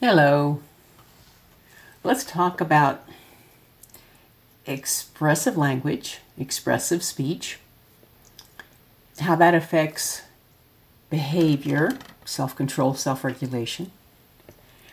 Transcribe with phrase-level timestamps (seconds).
[0.00, 0.62] Hello.
[2.04, 3.02] Let's talk about
[4.64, 7.58] expressive language, expressive speech,
[9.18, 10.22] how that affects
[11.10, 13.90] behavior, self control, self regulation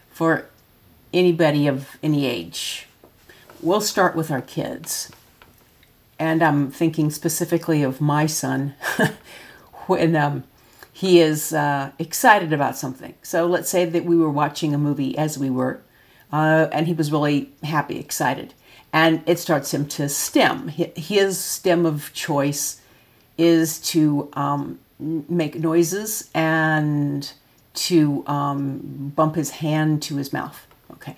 [0.09, 0.47] for
[1.13, 2.87] anybody of any age.
[3.61, 5.11] We'll start with our kids.
[6.17, 8.73] And I'm thinking specifically of my son
[9.85, 10.45] when um,
[10.95, 13.15] he is uh, excited about something.
[13.21, 15.81] So let's say that we were watching a movie as we were,
[16.31, 18.53] uh, and he was really happy, excited.
[18.93, 20.69] And it starts him to stim.
[20.69, 22.79] His stim of choice
[23.37, 27.29] is to um, make noises and
[27.73, 30.65] to um, bump his hand to his mouth.
[30.93, 31.17] Okay.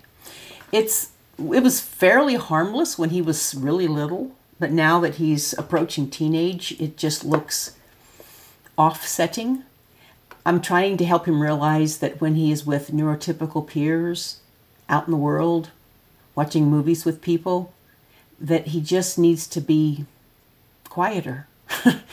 [0.71, 6.09] It's it was fairly harmless when he was really little, but now that he's approaching
[6.09, 7.76] teenage, it just looks
[8.77, 9.63] offsetting.
[10.45, 14.39] I'm trying to help him realize that when he is with neurotypical peers
[14.87, 15.71] out in the world,
[16.35, 17.73] watching movies with people,
[18.39, 20.05] that he just needs to be
[20.89, 21.47] quieter.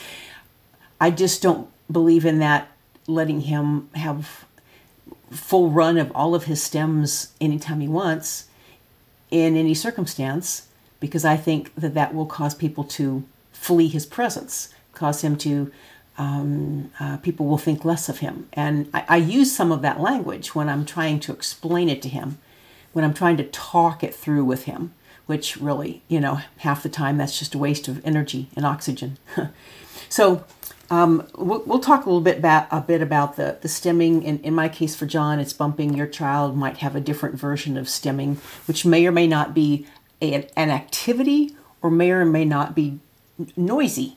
[1.01, 2.69] I just don't believe in that
[3.07, 4.45] letting him have
[5.31, 8.47] full run of all of his stims anytime he wants
[9.31, 10.69] in any circumstance
[11.01, 15.71] because I think that that will cause people to flee his presence, cause him to,
[16.17, 18.49] um, uh, people will think less of him.
[18.53, 22.09] And I, I use some of that language when I'm trying to explain it to
[22.09, 22.39] him,
[22.93, 24.95] when I'm trying to talk it through with him,
[25.27, 29.19] which really, you know, half the time that's just a waste of energy and oxygen.
[30.09, 30.45] so
[30.91, 34.23] um, we'll, we'll, talk a little bit about a bit about the the stimming.
[34.23, 35.95] In, in my case, for John, it's bumping.
[35.95, 38.37] Your child might have a different version of stimming,
[38.69, 39.87] which may or may not be
[40.21, 43.01] a, an activity or may or may not be
[43.57, 44.17] noisy.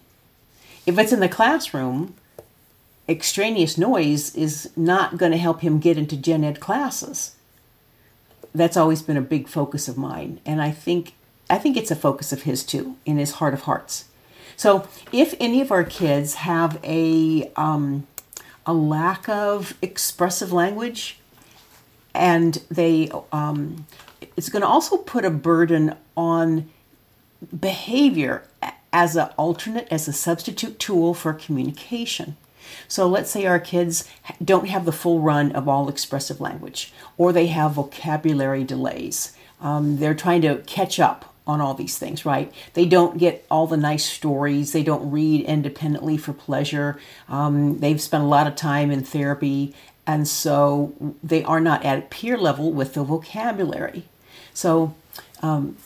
[0.88, 2.16] If it's in the classroom,
[3.10, 7.36] extraneous noise is not going to help him get into gen ed classes.
[8.56, 11.14] That's always been a big focus of mine, and I think
[11.50, 14.06] I think it's a focus of his too, in his heart of hearts.
[14.56, 18.08] So if any of our kids have a um,
[18.66, 21.20] a lack of expressive language,
[22.16, 23.86] and they um,
[24.38, 26.70] it's going to also put a burden on
[27.60, 28.44] behavior
[28.94, 32.38] as an alternate, as a substitute tool for communication.
[32.88, 34.08] So let's say our kids
[34.44, 39.34] don't have the full run of all expressive language, or they have vocabulary delays.
[39.62, 42.54] Um, they're trying to catch up on all these things, right?
[42.74, 44.74] They don't get all the nice stories.
[44.74, 47.00] They don't read independently for pleasure.
[47.30, 49.74] Um, they've spent a lot of time in therapy,
[50.06, 54.04] and so they are not at peer level with the vocabulary.
[54.54, 54.94] So,
[55.42, 55.78] um,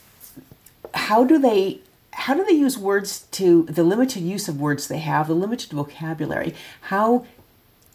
[0.93, 1.79] how do they?
[2.21, 5.71] How do they use words to the limited use of words they have, the limited
[5.71, 6.53] vocabulary?
[6.81, 7.25] How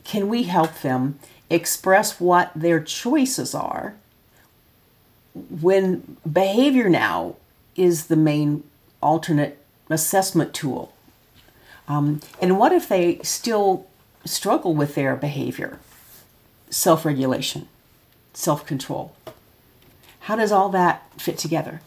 [0.05, 3.95] can we help them express what their choices are
[5.35, 7.37] when behavior now
[7.77, 8.65] is the main
[9.03, 10.93] alternate assessment tool.
[11.89, 13.87] Um, and what if they still
[14.25, 15.79] struggle with their behavior?
[16.71, 17.69] Self regulation,
[18.35, 19.15] self control.
[20.21, 21.81] How does all that fit together?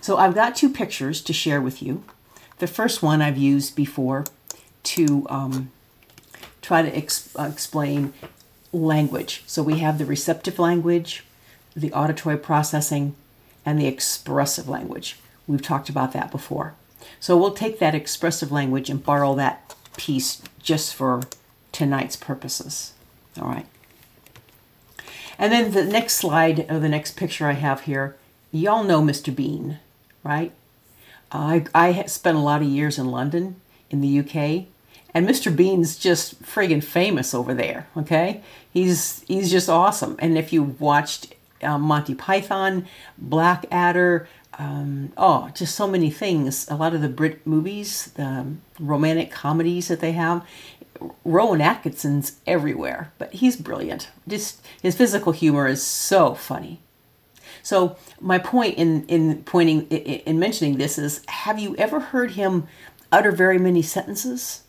[0.00, 2.04] So I've got two pictures to share with you.
[2.58, 4.24] The first one I've used before
[4.84, 5.70] to um,
[6.62, 8.12] try to ex- uh, explain
[8.72, 9.42] language.
[9.46, 11.24] So we have the receptive language,
[11.74, 13.14] the auditory processing,
[13.64, 15.18] and the expressive language.
[15.46, 16.74] We've talked about that before.
[17.20, 21.22] So we'll take that expressive language and borrow that piece just for
[21.72, 22.92] tonight's purposes.
[23.40, 23.66] All right.
[25.38, 28.16] And then the next slide, or the next picture I have here,
[28.50, 29.34] y'all know Mr.
[29.34, 29.78] Bean,
[30.28, 30.52] right?
[31.32, 33.56] I, I spent a lot of years in London,
[33.90, 34.66] in the UK,
[35.14, 35.54] and Mr.
[35.54, 37.88] Bean's just friggin' famous over there.
[37.96, 40.16] Okay, he's he's just awesome.
[40.18, 44.28] And if you watched uh, Monty Python, Blackadder,
[44.58, 46.68] um, oh, just so many things.
[46.68, 48.46] A lot of the Brit movies, the
[48.78, 50.46] romantic comedies that they have.
[51.24, 54.08] Rowan Atkinson's everywhere, but he's brilliant.
[54.26, 56.80] Just his physical humor is so funny.
[57.68, 62.66] So my point in in pointing in mentioning this is: Have you ever heard him
[63.12, 64.62] utter very many sentences?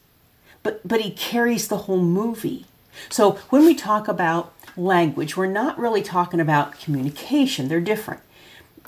[0.64, 2.66] But but he carries the whole movie.
[3.10, 7.70] So when we talk about language, we're not really talking about communication.
[7.70, 8.20] They're different.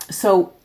[0.10, 0.56] So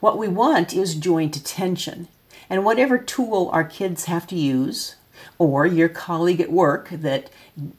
[0.00, 2.08] what we want is joint attention.
[2.48, 4.96] And whatever tool our kids have to use,
[5.38, 7.30] or your colleague at work that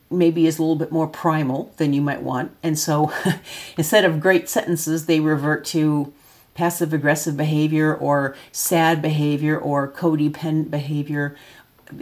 [0.09, 2.51] maybe is a little bit more primal than you might want.
[2.63, 3.11] And so
[3.77, 6.13] instead of great sentences, they revert to
[6.53, 11.35] passive aggressive behavior or sad behavior or codependent behavior,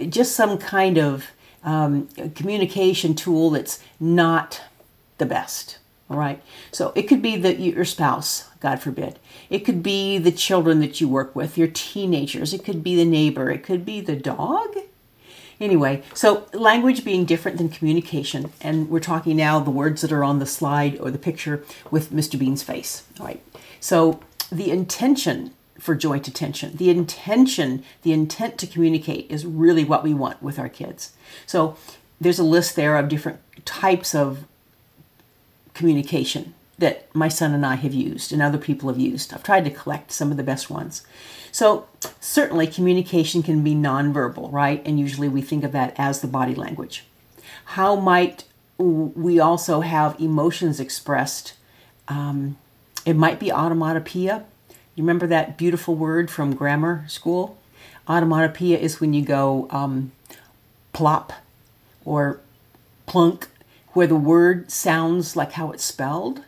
[0.09, 1.27] just some kind of
[1.63, 4.61] um, communication tool that's not
[5.17, 5.77] the best.
[6.09, 6.41] All right.
[6.71, 9.19] So it could be that your spouse, God forbid.
[9.49, 12.53] It could be the children that you work with, your teenagers.
[12.53, 13.51] It could be the neighbor.
[13.51, 14.75] It could be the dog.
[15.59, 20.23] Anyway, so language being different than communication, and we're talking now the words that are
[20.23, 22.39] on the slide or the picture with Mr.
[22.39, 23.03] Bean's face.
[23.19, 23.43] All right.
[23.79, 24.21] So
[24.51, 30.13] the intention for joint attention, the intention, the intent to communicate is really what we
[30.13, 31.13] want with our kids.
[31.45, 31.77] So
[32.19, 34.45] there's a list there of different types of
[35.73, 39.33] communication that my son and I have used and other people have used.
[39.33, 41.05] I've tried to collect some of the best ones.
[41.51, 41.87] So,
[42.19, 44.81] certainly, communication can be nonverbal, right?
[44.85, 47.05] And usually we think of that as the body language.
[47.65, 48.45] How might
[48.77, 51.53] we also have emotions expressed?
[52.07, 52.57] Um,
[53.05, 54.43] it might be automatopoeia.
[54.95, 57.57] You remember that beautiful word from grammar school?
[58.07, 60.11] Automatopoeia is when you go um,
[60.93, 61.33] plop
[62.05, 62.39] or
[63.05, 63.47] plunk,
[63.93, 66.43] where the word sounds like how it's spelled.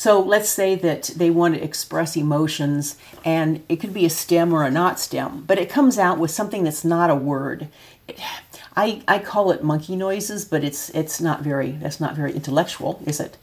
[0.00, 4.50] So let's say that they want to express emotions, and it could be a stim
[4.50, 7.68] or a not stim, but it comes out with something that's not a word.
[8.74, 13.02] I, I call it monkey noises, but it's it's not very that's not very intellectual,
[13.04, 13.36] is it?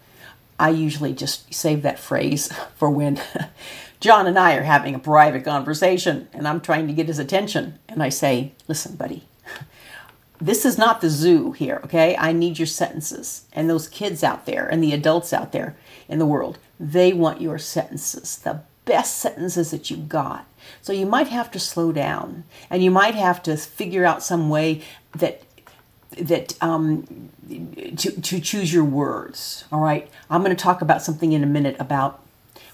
[0.59, 3.21] I usually just save that phrase for when
[4.00, 7.77] John and I are having a private conversation and I'm trying to get his attention,
[7.88, 9.27] and I say, "Listen, buddy,
[10.39, 12.16] this is not the zoo here, okay?
[12.18, 13.45] I need your sentences.
[13.54, 15.75] And those kids out there and the adults out there,
[16.07, 16.57] in the world.
[16.80, 20.45] They want your sentences, the best sentences that you've got.
[20.81, 24.50] So you might have to slow down and you might have to figure out some
[24.50, 24.84] way
[25.16, 25.44] that
[26.18, 29.66] that um, to, to choose your words.
[29.72, 30.10] All right.
[30.30, 32.24] I'm going to talk about something in a minute about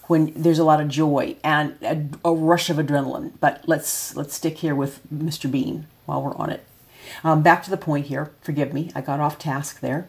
[0.04, 3.34] when there's a lot of joy and a, a rush of adrenaline.
[3.40, 5.50] But let's let's stick here with Mr.
[5.50, 6.64] Bean while we're on it.
[7.24, 8.32] Um, back to the point here.
[8.42, 10.08] Forgive me, I got off task there.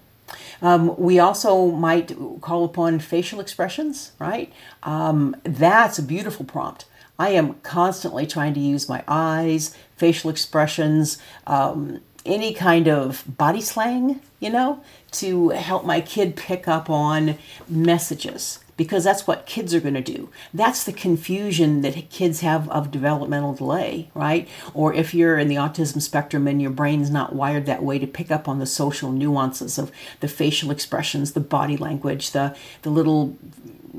[0.63, 4.53] Um, we also might call upon facial expressions, right?
[4.83, 6.87] Um, that's a beautiful prompt.
[7.19, 13.61] I am constantly trying to use my eyes, facial expressions, um, any kind of body
[13.61, 14.83] slang, you know,
[15.13, 17.39] to help my kid pick up on
[17.69, 20.29] messages because that's what kids are going to do.
[20.53, 24.49] That's the confusion that kids have of developmental delay, right?
[24.73, 28.07] Or if you're in the autism spectrum and your brain's not wired that way to
[28.07, 32.91] pick up on the social nuances of the facial expressions, the body language, the the
[32.91, 33.37] little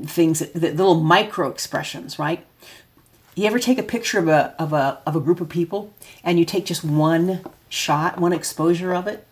[0.04, 2.44] things, the little micro expressions, right?
[3.34, 5.92] You ever take a picture of a of a of a group of people
[6.22, 7.44] and you take just one
[7.76, 9.26] shot, one exposure of it?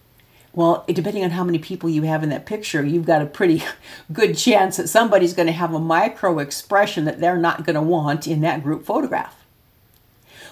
[0.52, 3.64] Well, depending on how many people you have in that picture, you've got a pretty
[4.12, 7.82] good chance that somebody's going to have a micro expression that they're not going to
[7.82, 9.44] want in that group photograph.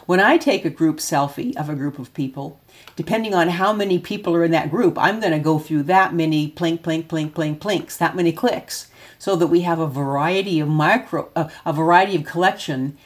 [0.06, 2.60] When I take a group selfie of a group of people,
[2.96, 6.12] depending on how many people are in that group, I'm going to go through that
[6.12, 8.90] many plink, plink, plink, plink, plinks, that many clicks,
[9.20, 12.98] so that we have a variety of micro, a variety of collections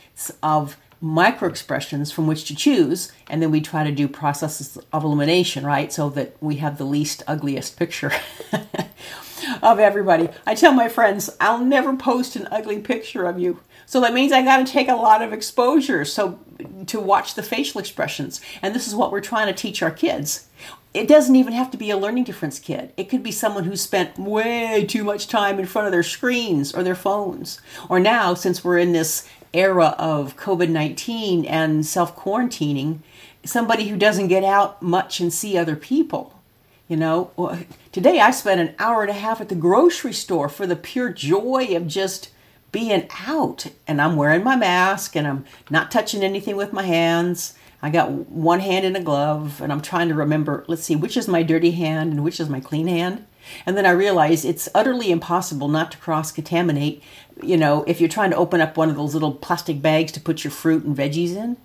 [0.43, 5.05] of micro expressions from which to choose and then we try to do processes of
[5.05, 5.93] elimination right?
[5.93, 8.13] So that we have the least ugliest picture
[9.63, 10.29] of everybody.
[10.47, 13.61] I tell my friends i'll never post an ugly picture of you.
[13.87, 16.39] So that means i got to take a lot of exposure so
[16.87, 18.41] to watch the facial expressions.
[18.63, 20.49] And this is what we're trying to teach our kids.
[20.95, 22.93] It doesn't even have to be a learning difference kid.
[22.97, 26.73] It could be someone who spent way too much time in front of their screens
[26.73, 27.61] or their phones.
[27.91, 33.01] Or now, since we're in this era of COVID 19 and self quarantining,
[33.45, 36.41] somebody who doesn't get out much and see other people.
[36.89, 37.59] You know,
[37.91, 41.11] today I spent an hour and a half at the grocery store for the pure
[41.11, 42.31] joy of just
[42.71, 43.67] being out.
[43.89, 47.55] And I'm wearing my mask and I'm not touching anything with my hands.
[47.83, 51.17] I got one hand in a glove and I'm trying to remember, let's see, which
[51.17, 53.27] is my dirty hand and which is my clean hand.
[53.65, 57.03] And then I realized it's utterly impossible not to cross contaminate
[57.43, 60.21] you know, if you're trying to open up one of those little plastic bags to
[60.21, 61.57] put your fruit and veggies in.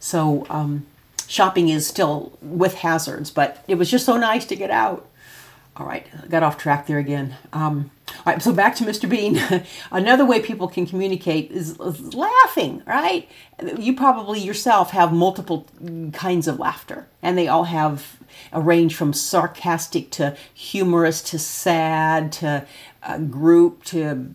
[0.00, 0.86] So um,
[1.28, 5.08] shopping is still with hazards, but it was just so nice to get out.
[5.76, 7.36] All right, got off track there again.
[7.52, 9.08] Um, all right, so back to Mr.
[9.08, 9.40] Bean.
[9.90, 13.26] Another way people can communicate is, is laughing, right?
[13.78, 15.66] You probably yourself have multiple
[16.12, 18.18] kinds of laughter, and they all have
[18.52, 22.66] a range from sarcastic to humorous to sad to
[23.02, 24.34] uh, group to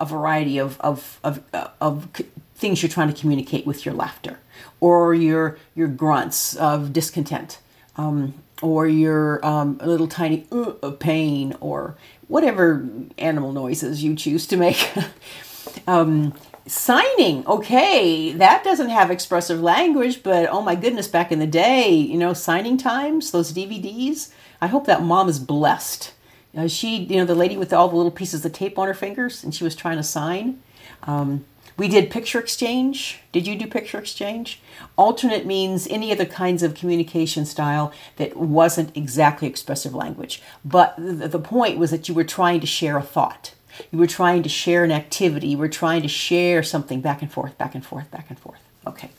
[0.00, 1.42] a variety of, of, of,
[1.80, 2.08] of
[2.54, 4.38] things you're trying to communicate with your laughter
[4.80, 7.58] or your, your grunts of discontent
[7.96, 14.46] um, or your um, little tiny uh, of pain or whatever animal noises you choose
[14.46, 14.92] to make.
[15.86, 16.34] um,
[16.66, 21.90] signing, okay, that doesn't have expressive language, but oh my goodness, back in the day,
[21.90, 24.30] you know, signing times, those DVDs,
[24.60, 26.12] I hope that mom is blessed
[26.58, 28.94] Uh, she, you know, the lady with all the little pieces of tape on her
[28.94, 30.60] fingers, and she was trying to sign.
[31.04, 31.44] Um,
[31.76, 33.20] we did picture exchange.
[33.30, 34.60] Did you do picture exchange?
[34.96, 40.42] Alternate means any other kinds of communication style that wasn't exactly expressive language.
[40.64, 43.54] But the point was that you were trying to share a thought.
[43.92, 45.48] You were trying to share an activity.
[45.48, 48.58] You were trying to share something back and forth, back and forth, back and forth.
[48.84, 49.10] Okay,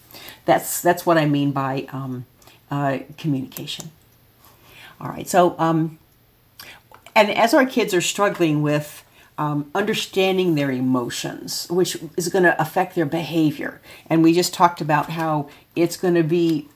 [0.43, 2.25] that's that's what I mean by um,
[2.69, 3.91] uh, communication.
[4.99, 5.97] All right, so um,
[7.15, 9.03] and as our kids are struggling with
[9.37, 13.79] um, understanding their emotions, which is going to affect their behavior.
[14.09, 16.67] And we just talked about how it's going to be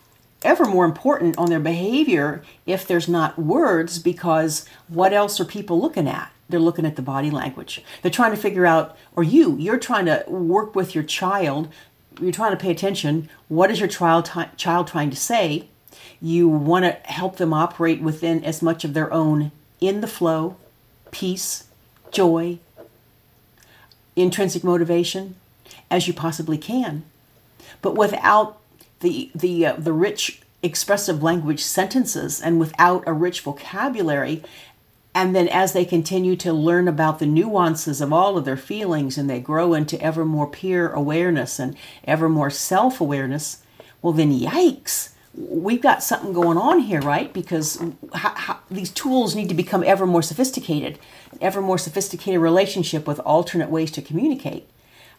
[0.44, 5.80] ever more important on their behavior if there's not words, because what else are people
[5.80, 6.32] looking at?
[6.48, 7.84] They're looking at the body language.
[8.02, 11.68] They're trying to figure out, or you, you're trying to work with your child.
[12.22, 13.30] You're trying to pay attention.
[13.48, 15.68] What is your child, t- child trying to say?
[16.22, 19.52] You want to help them operate within as much of their own
[19.88, 20.56] in the flow,
[21.12, 21.66] peace,
[22.12, 22.60] joy,
[24.16, 25.36] intrinsic motivation
[25.90, 27.04] as you possibly can.
[27.82, 28.60] But without
[29.02, 34.42] the the uh, the rich expressive language sentences and without a rich vocabulary
[35.16, 39.18] and then as they continue to learn about the nuances of all of their feelings
[39.18, 41.76] and they grow into ever more peer awareness and
[42.06, 43.62] ever more self-awareness
[44.02, 47.34] well then yikes we've got something going on here, right?
[47.34, 47.82] Because
[48.14, 51.00] how, how, these tools need to become ever more sophisticated,
[51.42, 54.70] ever more sophisticated relationship with alternate ways to communicate,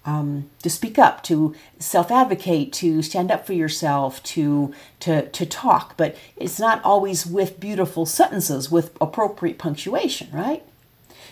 [0.05, 5.97] um, to speak up, to self-advocate, to stand up for yourself, to to to talk.
[5.97, 10.63] But it's not always with beautiful sentences with appropriate punctuation, right?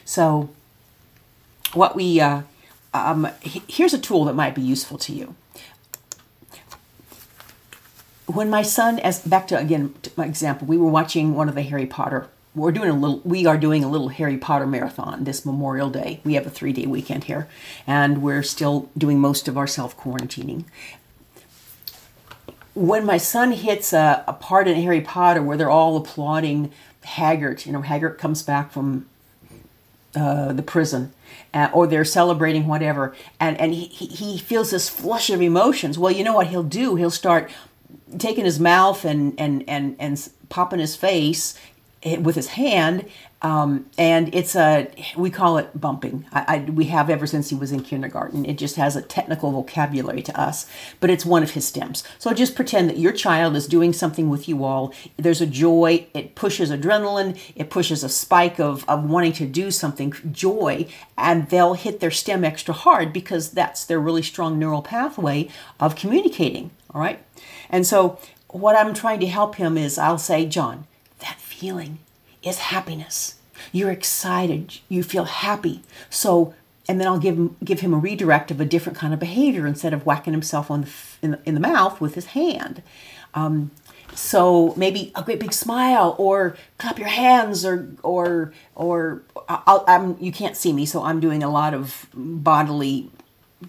[0.05, 0.51] So,
[1.75, 2.43] what we uh,
[2.95, 5.37] um, here's a tool that might be useful to you
[8.35, 11.55] when my son, as back to again to my example, we were watching one of
[11.55, 12.29] the Harry Potter.
[12.55, 13.21] We're doing a little.
[13.25, 16.21] We are doing a little Harry Potter marathon this Memorial Day.
[16.25, 17.49] We have a three day weekend here,
[17.87, 20.65] and we're still doing most of our self quarantining.
[22.75, 26.73] When my son hits a, a part in Harry Potter where they're all applauding
[27.05, 29.07] Hagrid, you know, Hagrid comes back from
[30.15, 31.13] uh, the prison,
[31.55, 35.99] uh, or they're celebrating whatever, and and he he feels this flush of emotions.
[35.99, 36.97] Well, you know what he'll do?
[36.97, 37.51] He'll start
[38.19, 41.59] taking his mouth and and and and popping his face
[42.21, 43.09] with his hand
[43.43, 46.27] um, and it's a we call it bumping.
[46.33, 48.47] I, I, we have ever since he was in kindergarten.
[48.47, 50.67] It just has a technical vocabulary to us
[51.01, 52.05] but it's one of his stims.
[52.19, 54.95] So just pretend that your child is doing something with you all.
[55.17, 56.07] There's a joy.
[56.15, 57.39] It pushes adrenaline.
[57.57, 60.87] It pushes a spike of, of wanting to do something joy
[61.19, 65.49] and they'll hit their stim extra hard because that's their really strong neural pathway
[65.81, 67.25] of communicating all right
[67.73, 70.87] and so, what I'm trying to help him is I'll say, John,
[71.21, 71.99] that feeling
[72.43, 73.37] is happiness.
[73.73, 74.79] You're excited.
[74.89, 75.83] You feel happy.
[76.11, 76.55] So,
[76.87, 79.67] and then I'll give him, give him a redirect of a different kind of behavior
[79.67, 80.91] instead of whacking himself on the,
[81.23, 82.83] in, the, in the mouth with his hand.
[83.35, 83.71] Um,
[84.15, 90.19] so maybe a great big smile or clap your hands or or or I'll, I'm
[90.21, 93.11] you can't see me so I'm doing a lot of bodily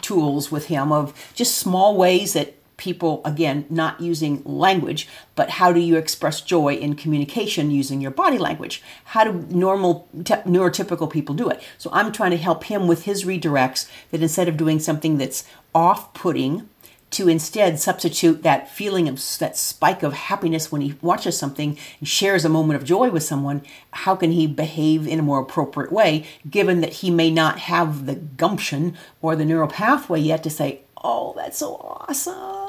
[0.02, 5.72] tools with him of just small ways that people again not using language but how
[5.72, 8.84] do you express joy in communication using your body language?
[9.06, 11.63] How do normal te- neurotypical people do it?
[11.78, 15.46] So i'm trying to help him with his redirects that instead of doing something that's
[15.74, 16.70] off-putting
[17.13, 22.08] to instead substitute that feeling of that spike of happiness when he watches something and
[22.08, 23.62] shares a moment of joy with someone
[23.92, 28.08] how can he behave in a more appropriate way given that he may not have
[28.08, 32.62] the gumption or the neural pathway yet to say oh that's so awesome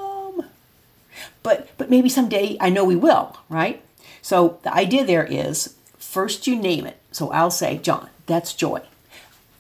[1.42, 3.82] but but maybe someday I know we will, right?
[4.22, 6.98] So the idea there is first you name it.
[7.12, 8.80] So I'll say, John, that's joy.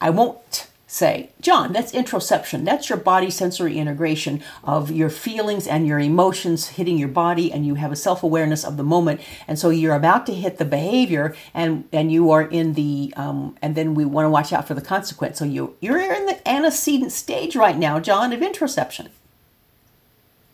[0.00, 2.64] I won't say, John, that's interoception.
[2.64, 7.66] That's your body sensory integration of your feelings and your emotions hitting your body, and
[7.66, 9.20] you have a self awareness of the moment.
[9.48, 13.56] And so you're about to hit the behavior, and and you are in the um,
[13.60, 15.38] and then we want to watch out for the consequence.
[15.38, 19.08] So you you're in the antecedent stage right now, John, of interoception.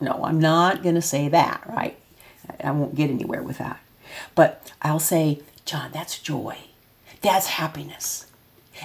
[0.01, 1.99] No, I'm not going to say that, right?
[2.63, 3.81] I won't get anywhere with that.
[4.35, 6.57] But I'll say, John, that's joy.
[7.21, 8.27] That's happiness.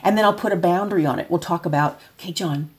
[0.04, 1.32] And then I'll put a boundary on it.
[1.32, 2.70] We'll talk about, okay, John,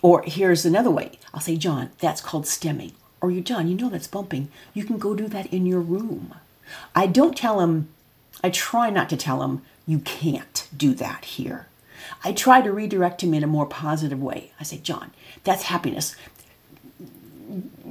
[0.00, 1.18] or here's another way.
[1.34, 2.92] I'll say, John, that's called stimming.
[3.20, 4.48] Or you, John, you know that's bumping.
[4.72, 6.34] You can go do that in your room.
[6.94, 7.88] I don't tell him,
[8.44, 11.66] I try not to tell him, you can't do that here.
[12.22, 14.52] I try to redirect him in a more positive way.
[14.60, 15.10] I say, John,
[15.44, 16.14] that's happiness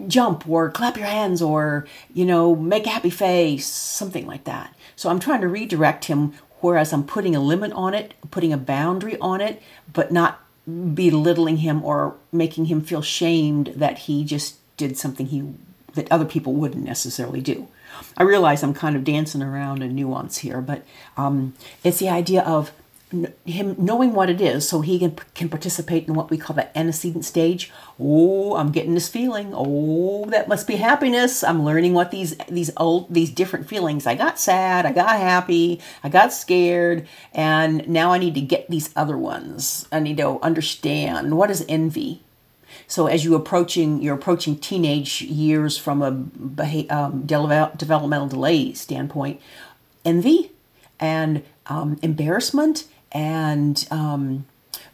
[0.07, 4.75] jump or clap your hands or you know make a happy face something like that
[4.95, 6.33] so i'm trying to redirect him
[6.65, 11.57] whereas I'm putting a limit on it, putting a boundary on it, but not belittling
[11.57, 15.53] him or making him feel shamed that he just did something he
[15.93, 17.67] that other people wouldn't necessarily do.
[18.17, 20.83] I realize I'm kind of dancing around a nuance here, but
[21.15, 22.71] um, it's the idea of
[23.45, 26.77] him knowing what it is so he can, can participate in what we call the
[26.77, 27.71] antecedent stage.
[27.99, 29.51] Oh i'm getting this feeling.
[29.53, 31.43] Oh that must be happiness.
[31.43, 34.05] I'm learning what these these old these different feelings.
[34.05, 34.85] I got sad.
[34.85, 35.81] I got happy.
[36.03, 37.07] I got scared.
[37.33, 39.87] And now i need to get these other ones.
[39.91, 42.21] I need to understand what is envy.
[42.87, 49.41] So as you approaching you're approaching teenage years from a um, developmental delay standpoint
[50.03, 50.51] envy
[50.99, 54.45] and um, embarrassment and um,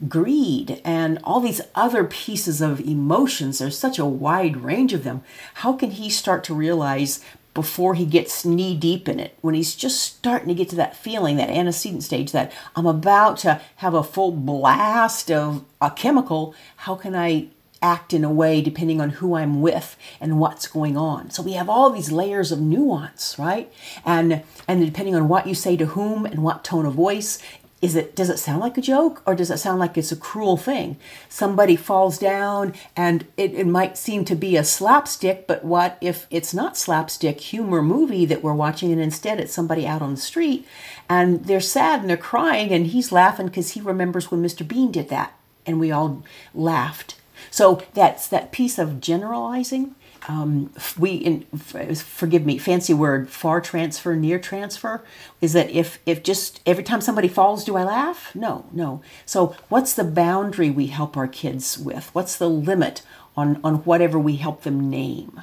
[0.07, 3.59] greed and all these other pieces of emotions.
[3.59, 5.23] There's such a wide range of them.
[5.55, 9.75] How can he start to realize before he gets knee deep in it, when he's
[9.75, 13.93] just starting to get to that feeling, that antecedent stage, that I'm about to have
[13.93, 17.49] a full blast of a chemical, how can I
[17.81, 21.31] act in a way depending on who I'm with and what's going on.
[21.31, 23.73] So we have all these layers of nuance, right?
[24.05, 27.39] And and depending on what you say to whom and what tone of voice,
[27.81, 30.15] is it does it sound like a joke or does it sound like it's a
[30.15, 30.97] cruel thing?
[31.29, 36.27] Somebody falls down and it, it might seem to be a slapstick but what if
[36.29, 40.21] it's not slapstick humor movie that we're watching and instead it's somebody out on the
[40.21, 40.67] street
[41.09, 44.91] and they're sad and they're crying and he's laughing because he remembers when mr bean
[44.91, 45.33] did that
[45.65, 46.23] and we all
[46.53, 47.15] laughed.
[47.49, 49.95] So that's that piece of generalizing
[50.27, 55.03] um, we in, forgive me fancy word far transfer near transfer
[55.39, 58.33] is that if if just every time somebody falls do i laugh?
[58.35, 59.01] No no.
[59.25, 62.09] So what's the boundary we help our kids with?
[62.13, 63.01] What's the limit
[63.35, 65.41] on on whatever we help them name?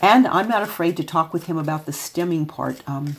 [0.00, 2.82] And i'm not afraid to talk with him about the stimming part.
[2.88, 3.16] Um,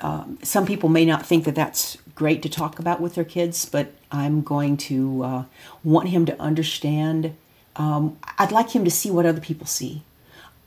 [0.00, 3.64] um, some people may not think that that's great to talk about with their kids,
[3.64, 5.44] but I'm going to uh,
[5.84, 7.34] want him to understand
[7.82, 10.02] um, I'd like him to see what other people see.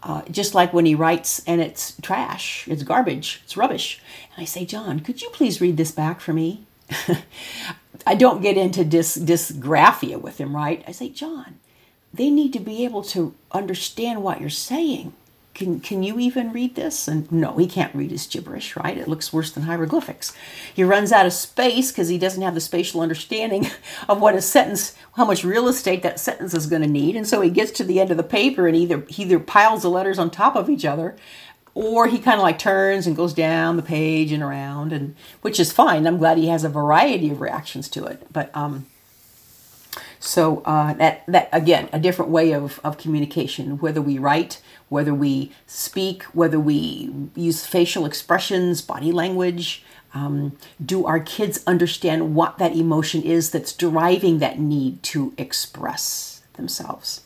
[0.03, 4.01] Uh, just like when he writes and it's trash, it's garbage, it's rubbish.
[4.35, 6.65] And I say, John, could you please read this back for me?
[8.05, 10.83] I don't get into dis- dysgraphia with him, right?
[10.87, 11.59] I say, John,
[12.13, 15.13] they need to be able to understand what you're saying
[15.55, 17.07] can can you even read this?
[17.07, 18.11] And no he can't read.
[18.11, 18.97] His gibberish right?
[18.97, 20.33] It looks worse than hieroglyphics.
[20.73, 23.67] He runs out of space because he doesn't have the spatial understanding
[24.09, 27.15] of what a sentence how much real estate that sentence is going to need.
[27.15, 29.81] And so he gets to the end of the paper and either he either piles
[29.81, 31.15] the letters on top of each other
[31.73, 35.59] or he kind of like turns and goes down the page and around and which
[35.59, 36.05] is fine.
[36.05, 38.27] I'm glad he has a variety of reactions to it.
[38.31, 38.85] But um
[40.19, 45.13] so uh, that that again a different way of, of communication whether we write whether
[45.13, 49.83] we speak, whether we use facial expressions, body language.
[50.13, 56.41] Um, do our kids understand what that emotion is that's driving that need to express
[56.53, 57.21] themselves?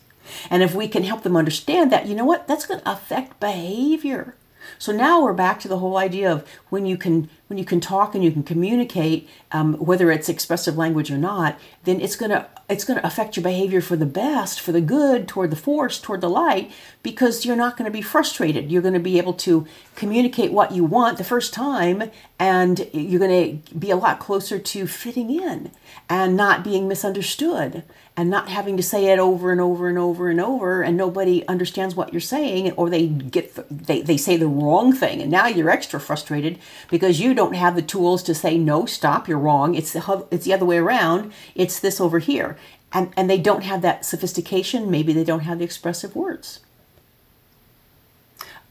[0.50, 3.40] And if we can help them understand that, you know what, that's going to affect
[3.40, 4.36] behavior.
[4.78, 7.80] So now we're back to the whole idea of when you can when you can
[7.80, 12.48] talk and you can communicate, um, whether it's expressive language or not, then it's gonna
[12.70, 16.22] it's gonna affect your behavior for the best, for the good, toward the force, toward
[16.22, 18.72] the light, because you're not to be frustrated.
[18.72, 23.20] You're to be able to communicate what you want the first time, and you're
[23.64, 25.72] to be a lot closer to fitting in
[26.08, 27.84] and not being misunderstood
[28.20, 31.48] and not having to say it over and over and over and over and nobody
[31.48, 35.32] understands what you're saying or they get the, they, they say the wrong thing and
[35.32, 39.40] now you're extra frustrated because you don't have the tools to say no stop you're
[39.40, 39.74] wrong.
[39.74, 41.32] It's the it's the other way around.
[41.56, 42.58] It's this over here.
[42.92, 44.92] And and they don't have that sophistication.
[44.92, 46.60] Maybe they don't have the expressive words.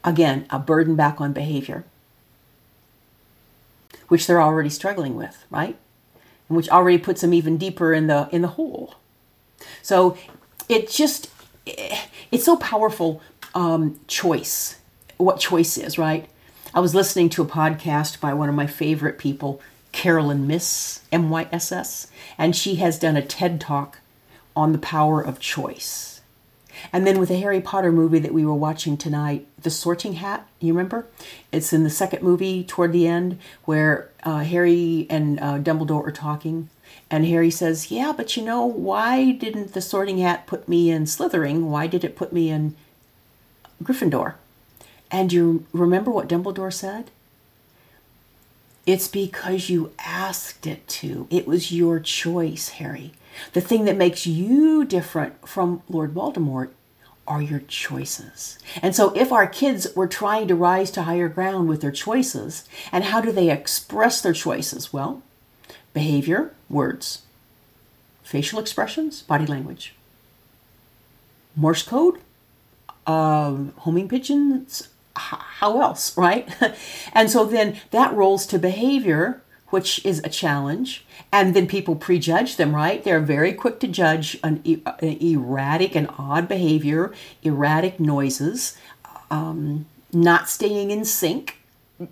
[0.03, 1.85] Again a burden back on behavior
[4.09, 5.75] which they're already struggling with right?
[6.47, 8.93] And which already puts them even deeper in the in the hole
[9.81, 10.17] so
[10.67, 11.29] it just,
[11.65, 13.21] it's so powerful
[13.55, 14.79] um, choice,
[15.17, 16.29] what choice is, right?
[16.73, 19.59] I was listening to a podcast by one of my favorite people,
[19.91, 23.99] Carolyn Myss, M Y S S, and she has done a TED talk
[24.55, 26.21] on the power of choice.
[26.93, 30.47] And then with the Harry Potter movie that we were watching tonight, The Sorting Hat,
[30.59, 31.07] you remember?
[31.51, 36.11] It's in the second movie toward the end where uh, Harry and uh, Dumbledore are
[36.11, 36.69] talking.
[37.11, 41.05] And Harry says, Yeah, but you know, why didn't the sorting hat put me in
[41.05, 41.63] Slytherin?
[41.63, 42.75] Why did it put me in
[43.83, 44.35] Gryffindor?
[45.11, 47.09] And you remember what Dumbledore said?
[48.85, 51.27] It's because you asked it to.
[51.29, 53.13] It was your choice, Harry.
[53.53, 56.69] The thing that makes you different from Lord Voldemort
[57.27, 58.57] are your choices.
[58.81, 62.67] And so, if our kids were trying to rise to higher ground with their choices,
[62.91, 64.91] and how do they express their choices?
[64.91, 65.21] Well,
[65.93, 67.23] behavior, words,
[68.23, 69.95] facial expressions, body language,
[71.55, 72.19] Morse code,
[73.05, 76.47] um, homing pigeons, how else, right?
[77.13, 81.05] and so then that rolls to behavior, which is a challenge.
[81.31, 83.03] And then people prejudge them, right?
[83.03, 88.77] They're very quick to judge an, an erratic and odd behavior, erratic noises,
[89.29, 91.58] um, not staying in sync,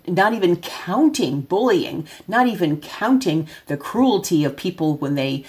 [0.06, 5.44] not even counting bullying, not even counting the cruelty of people when they,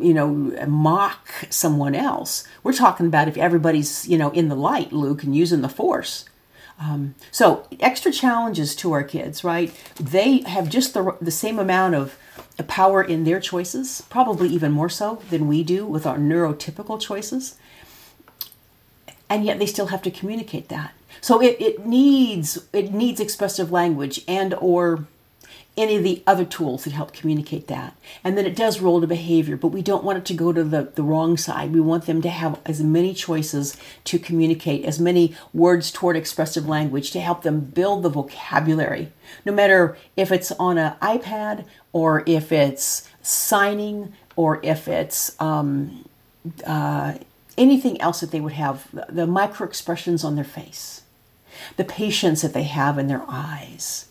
[0.00, 0.28] you know,
[0.66, 2.44] mock someone else.
[2.62, 6.24] We're talking about if everybody's, you know, in the light, Luke, and using the force.
[6.80, 9.72] Um, so extra challenges to our kids, right?
[9.96, 12.18] They have just the, the same amount of
[12.66, 17.56] power in their choices, probably even more so than we do with our neurotypical choices.
[19.34, 20.92] And yet they still have to communicate that.
[21.20, 25.08] So it, it needs it needs expressive language and or
[25.76, 27.96] any of the other tools that help communicate that.
[28.22, 30.62] And then it does roll to behavior, but we don't want it to go to
[30.62, 31.72] the, the wrong side.
[31.72, 36.68] We want them to have as many choices to communicate, as many words toward expressive
[36.68, 39.10] language to help them build the vocabulary.
[39.44, 46.08] No matter if it's on an iPad or if it's signing or if it's um,
[46.64, 47.14] uh,
[47.56, 51.02] anything else that they would have, the micro expressions on their face
[51.76, 54.08] the patience that they have in their eyes,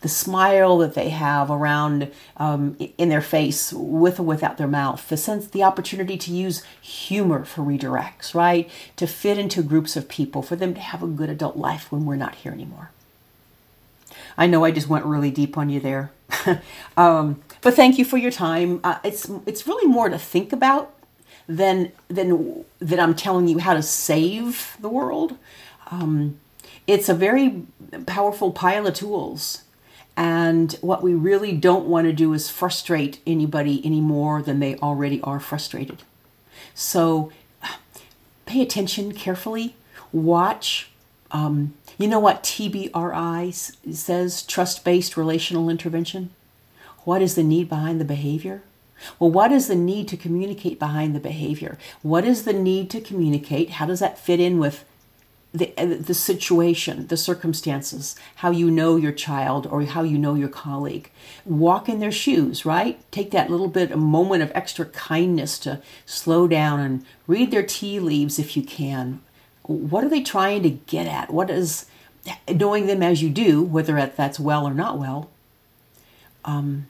[0.00, 5.08] the smile that they have around um, in their face with or without their mouth,
[5.08, 8.70] the sense, the opportunity to use humor for redirects, right?
[8.96, 12.04] To fit into groups of people, for them to have a good adult life when
[12.04, 12.90] we're not here anymore.
[14.36, 16.12] I know I just went really deep on you there,
[16.96, 18.80] um, but thank you for your time.
[18.82, 20.94] Uh, it's it's really more to think about
[21.50, 25.36] than than that I'm telling you how to save the world.
[25.90, 26.38] Um,
[26.86, 27.64] it's a very
[28.06, 29.64] powerful pile of tools.
[30.16, 34.76] And what we really don't want to do is frustrate anybody any more than they
[34.76, 36.02] already are frustrated.
[36.74, 37.32] So
[38.46, 39.76] pay attention carefully,
[40.12, 40.90] watch.
[41.30, 46.30] Um, you know what TBRI says trust based relational intervention?
[47.04, 48.62] What is the need behind the behavior?
[49.18, 51.78] Well, what is the need to communicate behind the behavior?
[52.02, 53.70] What is the need to communicate?
[53.70, 54.84] How does that fit in with
[55.52, 60.34] the, uh, the situation, the circumstances, how you know your child or how you know
[60.34, 61.10] your colleague.
[61.44, 63.00] Walk in their shoes, right?
[63.10, 67.64] Take that little bit, a moment of extra kindness to slow down and read their
[67.64, 69.20] tea leaves if you can.
[69.62, 71.30] What are they trying to get at?
[71.30, 71.86] What is
[72.48, 75.30] knowing them as you do, whether that's well or not well?
[76.44, 76.86] Um,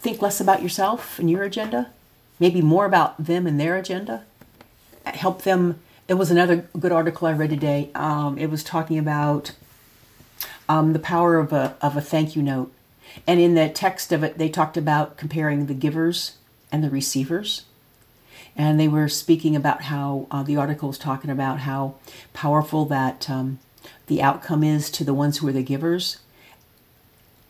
[0.00, 1.90] think less about yourself and your agenda,
[2.38, 4.24] maybe more about them and their agenda.
[5.04, 7.88] Help them it was another good article I read today.
[7.94, 9.52] Um, it was talking about
[10.68, 12.72] um, the power of a of a thank you note,
[13.28, 16.32] and in the text of it, they talked about comparing the givers
[16.72, 17.64] and the receivers,
[18.56, 21.94] and they were speaking about how uh, the article was talking about how
[22.32, 23.60] powerful that um,
[24.08, 26.18] the outcome is to the ones who are the givers.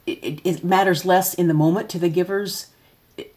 [0.06, 2.68] It, it, it matters less in the moment to the givers.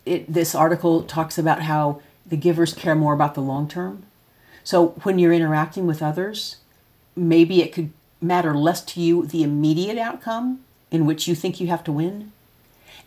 [0.05, 4.05] It, this article talks about how the givers care more about the long term
[4.63, 6.57] so when you're interacting with others,
[7.15, 11.67] maybe it could matter less to you the immediate outcome in which you think you
[11.67, 12.31] have to win.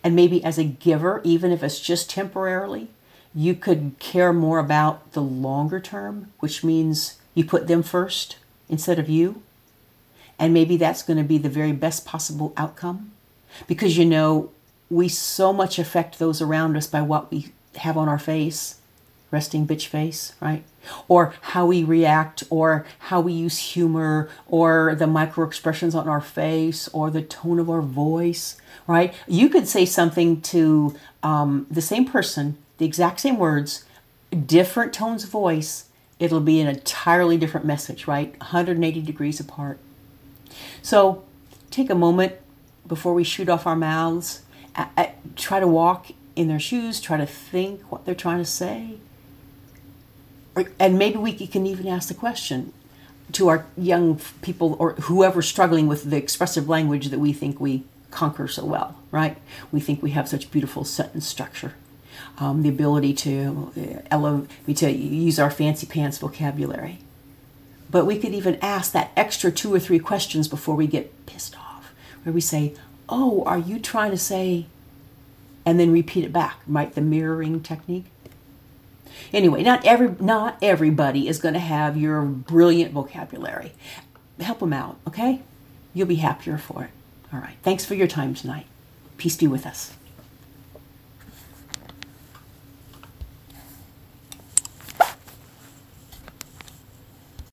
[0.03, 2.89] And maybe as a giver, even if it's just temporarily,
[3.33, 8.37] you could care more about the longer term, which means you put them first
[8.69, 9.41] instead of you.
[10.37, 13.11] And maybe that's going to be the very best possible outcome.
[13.67, 14.51] Because you know,
[14.89, 18.77] we so much affect those around us by what we have on our face
[19.31, 20.63] resting bitch face, right?
[21.07, 26.21] Or how we react, or how we use humor, or the micro expressions on our
[26.21, 29.13] face, or the tone of our voice, right?
[29.27, 33.83] You could say something to um, the same person, the exact same words,
[34.45, 35.89] different tones of voice.
[36.19, 38.31] It'll be an entirely different message, right?
[38.39, 39.77] 180 degrees apart.
[40.81, 41.23] So
[41.69, 42.33] take a moment
[42.87, 44.41] before we shoot off our mouths.
[45.35, 48.97] try to walk in their shoes, try to think what they're trying to say
[50.79, 52.73] and maybe we can even ask the question
[53.33, 57.83] to our young people or whoever struggling with the expressive language that we think we
[58.09, 59.37] conquer so well, right?
[59.71, 61.73] We think we have such beautiful sentence structure,
[62.37, 66.99] um, the ability to uh, elevate, to use our fancy pants vocabulary.
[67.91, 71.57] But we could even ask that extra two or three questions before we get pissed
[71.57, 71.66] off,
[72.27, 72.73] where we say,
[73.07, 74.65] "Oh, are you trying to say?"
[75.65, 76.93] and then repeat it back, right?
[76.93, 78.05] The mirroring technique.
[79.33, 83.73] Anyway, not every not everybody is going to have your brilliant vocabulary.
[84.39, 85.41] Help them out, okay?
[85.93, 86.91] You'll be happier for it.
[87.33, 87.57] All right.
[87.63, 88.65] Thanks for your time tonight.
[89.17, 89.96] Peace be with us.